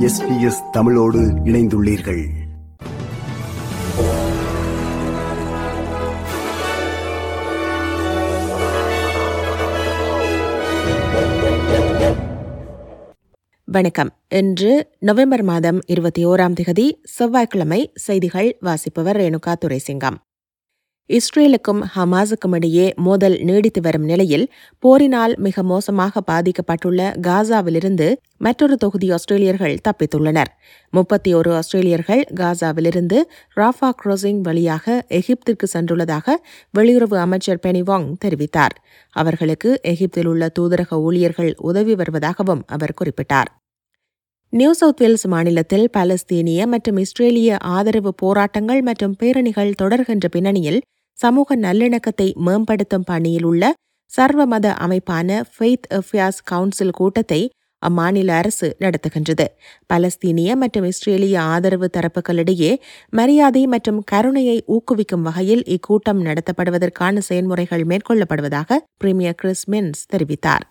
SBS 0.00 0.70
தமிழோடு 0.72 1.20
இணைந்துள்ளீர்கள். 1.20 2.28
வணக்கம். 13.64 14.10
இன்று 14.28 14.88
நவம்பர் 14.98 15.42
மாதம் 15.42 15.80
இருபத்தி 15.86 16.26
ஓராம் 16.26 16.54
திகதி 16.60 16.90
செவ்வாய்க்கிழமை 17.02 17.90
செய்திகள் 17.94 18.56
வாசிப்பவர் 18.60 19.16
ரேணுகா 19.16 19.54
துரைசிங்கம். 19.64 20.16
இஸ்ரேலுக்கும் 21.16 21.80
ஹமாஸுக்கும் 21.94 22.52
இடையே 22.56 22.84
மோதல் 23.06 23.36
நீடித்து 23.48 23.80
வரும் 23.80 24.04
நிலையில் 24.04 24.44
போரினால் 24.82 25.32
மிக 25.38 25.62
மோசமாக 25.62 26.20
பாதிக்கப்பட்டுள்ள 26.30 27.00
காசாவிலிருந்து 27.26 28.06
மற்றொரு 28.36 28.76
தொகுதி 28.76 29.08
ஆஸ்திரேலியர்கள் 29.10 29.74
தப்பித்துள்ளனர். 29.86 30.50
முப்பத்தி 30.92 31.30
ஒரு 31.34 31.50
ஆஸ்திரேலியர்கள் 31.52 32.22
காசாவிலிருந்து 32.40 33.18
ராஃபா 33.56 33.90
கிராசிங் 34.02 34.40
வழியாக 34.40 34.96
எகிப்திற்கு 35.20 35.68
சென்றுள்ளதாக 35.72 36.36
வெளியுறவு 36.78 37.18
அமைச்சர் 37.18 37.62
பெனிவாங் 37.66 38.06
தெரிவித்தார். 38.24 38.76
அவர்களுக்கு 39.16 39.72
எகிப்தில் 39.94 40.26
உள்ள 40.26 40.50
தூதரக 40.58 41.00
ஊழியர்கள் 41.00 41.52
உதவி 41.70 41.94
வருவதாகவும் 41.94 42.62
அவர் 42.68 42.98
குறிப்பிட்டார். 43.00 43.50
நியூ 44.52 44.70
சவுத் 44.72 45.00
வேல்ஸ் 45.02 45.26
மாநிலத்தில் 45.26 45.84
பாலஸ்தீனிய 45.96 46.60
மற்றும் 46.66 46.96
இஸ்ரேலிய 46.96 47.58
ஆதரவு 47.74 48.12
போராட்டங்கள் 48.22 48.80
மற்றும் 48.82 49.14
பேரணிகள் 49.20 49.76
தொடர்கின்ற 49.82 50.26
பின்னணியில் 50.36 50.80
சமூக 51.20 51.56
நல்லிணக்கத்தை 51.66 52.26
மேம்படுத்தும் 52.46 53.06
பணியில் 53.10 53.46
உள்ள 53.50 53.64
சர்வமத 54.10 54.66
அமைப்பான 54.84 55.30
ஃபெய்த் 55.54 55.88
அஃபியாஸ் 55.98 56.38
கவுன்சில் 56.50 56.96
கூட்டத்தை 56.98 57.40
அம்மாநில 57.82 58.30
அரசு 58.40 58.68
நடத்துகின்றது. 58.84 59.44
பலஸ்தீனிய 59.90 60.54
மற்றும் 60.62 60.86
இஸ்ரேலிய 60.90 61.36
ஆதரவு 61.52 61.88
தரப்புகளிடையே 61.96 62.72
மரியாதை 63.18 63.62
மற்றும் 63.66 64.00
கருணையை 64.12 64.56
ஊக்குவிக்கும் 64.76 65.24
வகையில் 65.28 65.62
இக்கூட்டம் 65.76 66.20
நடத்தப்படுவதற்கான 66.26 67.22
செயல்முறைகள் 67.28 67.84
மேற்கொள்ளப்படுவதாக 67.90 68.78
பிரீமியர் 68.96 69.38
கிறிஸ் 69.42 69.66
மின்ஸ் 69.72 70.02
தெரிவித்தார். 70.12 70.64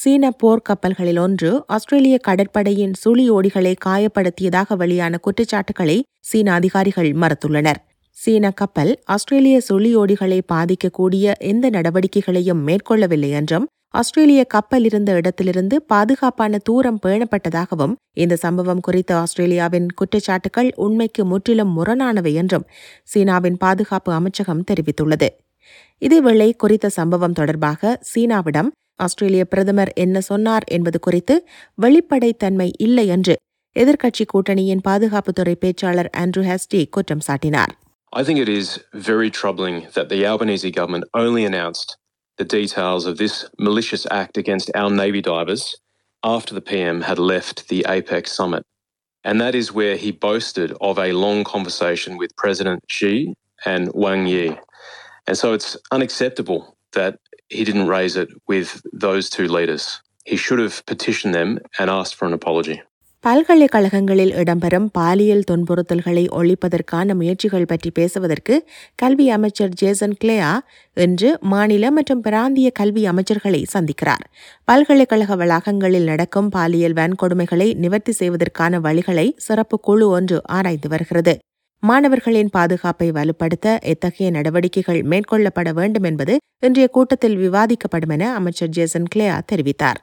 சீன 0.00 0.24
போர்க்கப்பல்களில் 0.42 1.20
ஒன்று 1.26 1.52
ஆஸ்திரேலிய 1.76 2.16
கடற்படையின் 2.28 2.96
சுழியோடிகளை 3.04 3.74
காயப்படுத்தியதாக 3.86 4.76
வெளியான 4.76 5.14
குற்றச்சாட்டுகளை 5.18 5.98
சீன 6.30 6.52
அதிகாரிகள் 6.52 7.12
மறுத்துள்ளனர். 7.22 7.80
சீன 8.20 8.46
கப்பல் 8.50 8.90
ஆஸ்திரேலிய 9.04 9.60
சுழியோடிகளை 9.68 10.40
பாதிக்கக்கூடிய 10.52 11.32
எந்த 11.42 11.66
நடவடிக்கைகளையும் 11.70 12.64
மேற்கொள்ளவில்லை 12.66 13.30
என்றும் 13.30 13.66
ஆஸ்திரேலிய 13.90 14.44
கப்பல் 14.44 14.84
இருந்த 14.84 15.12
இடத்திலிருந்து 15.12 15.76
பாதுகாப்பான 15.82 16.58
தூரம் 16.58 16.98
பேணப்பட்டதாகவும் 17.06 17.94
இந்த 18.14 18.36
சம்பவம் 18.36 18.80
குறித்த 18.80 19.16
ஆஸ்திரேலியாவின் 19.16 19.88
குற்றச்சாட்டுகள் 20.00 20.70
உண்மைக்கு 20.76 21.24
முற்றிலும் 21.24 21.72
முரணானவை 21.78 22.32
என்றும் 22.32 22.68
சீனாவின் 23.04 23.56
பாதுகாப்பு 23.56 24.12
அமைச்சகம் 24.12 24.64
தெரிவித்துள்ளது. 24.70 25.28
இதேவேளை 26.02 26.50
குறித்த 26.56 26.88
சம்பவம் 26.88 27.32
தொடர்பாக 27.32 27.98
சீனாவிடம் 28.12 28.70
ஆஸ்திரேலிய 28.96 29.44
பிரதமர் 29.44 29.92
என்ன 29.94 30.20
சொன்னார் 30.20 30.64
என்பது 30.68 30.98
குறித்து 31.00 31.36
வெளிப்படைத்தன்மை 31.78 32.70
இல்லை 32.78 33.06
என்று 33.08 33.36
எதிர்க்கட்சி 33.76 34.24
கூட்டணியின் 34.26 34.86
பாதுகாப்புத்துறை 34.88 35.54
பேச்சாளர் 35.60 36.12
ஆண்ட்ரூ 36.16 36.42
ஹெஸ்டி 36.44 36.80
குற்றம் 36.88 37.26
சாட்டினார். 37.26 37.72
I 38.12 38.24
think 38.24 38.40
it 38.40 38.48
is 38.48 38.82
very 38.92 39.30
troubling 39.30 39.86
that 39.94 40.08
the 40.08 40.26
Albanese 40.26 40.72
government 40.72 41.04
only 41.14 41.44
announced 41.44 41.96
the 42.38 42.44
details 42.44 43.06
of 43.06 43.18
this 43.18 43.48
malicious 43.56 44.04
act 44.10 44.36
against 44.36 44.68
our 44.74 44.90
Navy 44.90 45.22
divers 45.22 45.76
after 46.24 46.52
the 46.52 46.60
PM 46.60 47.02
had 47.02 47.20
left 47.20 47.68
the 47.68 47.86
APEC 47.88 48.26
summit. 48.26 48.64
And 49.22 49.40
that 49.40 49.54
is 49.54 49.72
where 49.72 49.96
he 49.96 50.10
boasted 50.10 50.72
of 50.80 50.98
a 50.98 51.12
long 51.12 51.44
conversation 51.44 52.16
with 52.16 52.34
President 52.34 52.82
Xi 52.88 53.32
and 53.64 53.88
Wang 53.94 54.26
Yi. 54.26 54.58
And 55.28 55.38
so 55.38 55.52
it's 55.52 55.76
unacceptable 55.92 56.76
that 56.92 57.20
he 57.48 57.62
didn't 57.62 57.86
raise 57.86 58.16
it 58.16 58.30
with 58.48 58.82
those 58.92 59.30
two 59.30 59.46
leaders. 59.46 60.00
He 60.24 60.36
should 60.36 60.58
have 60.58 60.84
petitioned 60.86 61.34
them 61.34 61.60
and 61.78 61.88
asked 61.88 62.16
for 62.16 62.26
an 62.26 62.32
apology. 62.32 62.82
பல்கலைக்கழகங்களில் 63.24 64.30
இடம்பெறும் 64.32 64.86
பாலியல் 64.92 65.42
துன்புறுத்தல்களை 65.50 66.22
ஒழிப்பதற்கான 66.38 67.14
முயற்சிகள் 67.14 67.66
பற்றி 67.66 67.90
பேசுவதற்கு 67.90 68.54
கல்வி 68.94 69.30
அமைச்சர் 69.30 69.74
Jason 69.74 70.14
கிளேயா 70.24 70.52
இன்று 70.94 71.38
மாநில 71.42 71.90
மற்றும் 71.90 72.20
பிராந்திய 72.20 72.70
கல்வி 72.70 73.02
அமைச்சர்களை 73.08 73.62
சந்திக்கிறார். 73.74 74.24
பல்கலைக்கழக 74.64 75.36
வளாகங்களில் 75.36 76.04
நடக்கும் 76.04 76.48
பாலியல் 76.48 76.92
வன்கொடுமைகளை 76.92 77.68
நிவர்த்தி 77.74 78.12
செய்வதற்கான 78.12 78.80
வழிகளை 78.80 79.26
சிறப்பு 79.36 79.78
குழு 79.80 80.08
ஒன்று 80.08 80.40
ஆராய்ந்து 80.48 80.88
வருகிறது. 80.88 81.38
மாணவர்களின் 81.82 82.48
பாதுகாப்பை 82.48 83.10
வலுப்படுத்த 83.10 83.78
எத்தகைய 83.80 84.30
நடவடிக்கைகள் 84.30 85.02
மேற்கொள்ளப்பட 85.02 85.72
வேண்டும் 85.72 86.02
என்பது 86.02 86.36
இன்றைய 86.66 86.88
கூட்டத்தில் 86.88 87.36
விவாதிக்கப்படும் 87.36 88.14
என 88.16 88.34
அமைச்சர் 88.34 88.68
ஜேசன் 88.68 89.10
கிளேயா 89.14 89.40
தெரிவித்தார். 89.52 90.00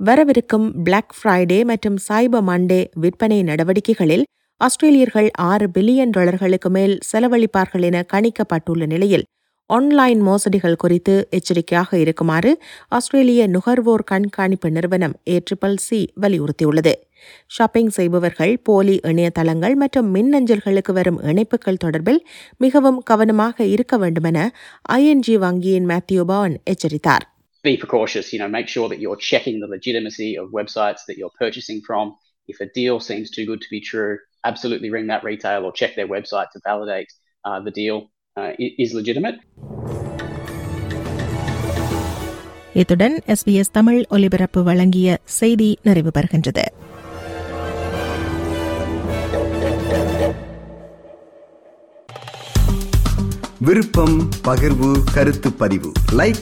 வரவிருக்கும் 0.00 0.66
பிளாக் 0.84 1.12
ஃப்ரைடே 1.16 1.58
மற்றும் 1.64 1.96
சைபர் 2.08 2.46
மண்டே 2.48 2.78
விற்பனை 2.94 3.42
நடவடிக்கைகளில் 3.42 4.24
ஆஸ்திரேலியர்கள் 4.60 5.28
ஆறு 5.42 5.66
பில்லியன் 5.68 6.12
டாலர்களுக்கு 6.16 6.70
மேல் 6.70 6.98
செலவழிப்பார்கள் 7.12 7.82
என 7.82 8.04
கணிக்கப்பட்டுள்ள 8.12 8.86
நிலையில் 8.86 9.24
ஆன்லைன் 9.70 10.22
மோசடிகள் 10.22 10.76
குறித்து 10.76 11.14
எச்சரிக்கையாக 11.30 11.98
இருக்குமாறு 11.98 12.50
ஆஸ்திரேலிய 12.88 13.46
நுகர்வோர் 13.46 14.04
கண்காணிப்பு 14.04 14.70
நிறுவனம் 14.70 15.14
ஏ 15.28 15.36
ட்ரிபிள் 15.38 15.76
சி 15.76 16.00
வலியுறுத்தியுள்ளது. 16.22 16.94
ஷாப்பிங் 17.46 17.88
செய்பவர்கள் 17.88 18.54
போலி 18.62 19.00
இணையதளங்கள் 19.02 19.74
மற்றும் 19.74 20.14
மின்னஞ்சல்களுக்கு 20.14 20.92
வரும் 20.92 21.20
இணைப்புகள் 21.22 21.82
தொடர்பில் 21.84 22.20
மிகவும் 22.58 23.02
கவனமாக 23.02 23.64
இருக்க 23.64 23.96
வேண்டுமென 23.96 24.50
ஐஎன்ஜி 24.92 25.36
வங்கியின் 25.36 25.88
மேத்யூ 25.92 26.24
பவன் 26.24 26.56
எச்சரித்தார். 26.64 27.26
be 27.63 27.77
precautious. 27.77 28.31
You 28.33 28.39
know, 28.39 28.47
make 28.47 28.67
sure 28.67 28.89
that 28.89 28.99
you're 28.99 29.15
checking 29.15 29.59
the 29.59 29.67
legitimacy 29.67 30.37
of 30.37 30.49
websites 30.49 31.01
that 31.07 31.17
you're 31.17 31.35
purchasing 31.39 31.81
from. 31.81 32.15
If 32.47 32.59
a 32.61 32.67
deal 32.67 32.99
seems 32.99 33.29
too 33.29 33.45
good 33.45 33.61
to 33.61 33.67
be 33.69 33.81
true, 33.81 34.17
absolutely 34.43 34.89
ring 34.89 35.07
that 35.07 35.23
retail 35.23 35.65
or 35.65 35.71
check 35.71 35.95
their 35.95 36.07
website 36.07 36.49
to 36.51 36.59
validate 36.65 37.11
uh, 37.45 37.59
the 37.59 37.71
deal 37.71 37.97
uh, 38.35 38.51
is 38.57 38.93
legitimate. 38.93 39.39
இத்துடன் 42.73 43.15
SBS 43.33 43.71
Tamil 43.71 44.01
ஒலிபரப்பு 44.09 44.63
வழங்கிய 44.63 45.17
செய்தி 45.39 45.69
நிறைவு 45.83 46.11
பெறுகின்றது 46.11 46.65
விருப்பம் 53.61 54.17
பகிர்வு 54.47 54.91
கருத்து 55.13 55.49
பதிவு 55.53 55.91
லைக் 56.11 56.41